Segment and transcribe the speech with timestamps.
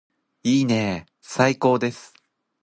[0.41, 2.15] いいねーー最高です